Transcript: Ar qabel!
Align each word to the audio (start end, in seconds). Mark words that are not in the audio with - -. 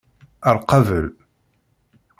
Ar 0.49 0.57
qabel! 0.69 1.07